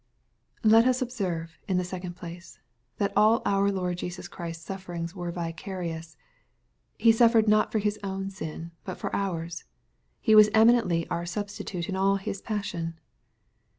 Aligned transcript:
Let 0.63 0.87
us 0.87 0.99
observe, 1.03 1.59
in 1.67 1.77
the 1.77 1.83
second 1.83 2.15
place, 2.15 2.57
that 2.97 3.13
all 3.15 3.43
our 3.45 3.69
Lo7*d 3.69 3.93
Jesus 3.97 4.27
Christ 4.27 4.61
s 4.61 4.65
sufferings 4.65 5.13
were 5.15 5.29
vicarious. 5.29 6.17
He 6.97 7.11
suffered 7.11 7.47
not 7.47 7.71
for 7.71 7.77
His 7.77 7.99
own 8.03 8.31
sins, 8.31 8.71
but 8.83 8.97
for 8.97 9.11
cur's. 9.11 9.63
He 10.19 10.33
was 10.33 10.49
eminently 10.55 11.07
our 11.09 11.27
substitute 11.27 11.87
in 11.87 11.95
all 11.95 12.15
His 12.15 12.41
passion. 12.41 12.97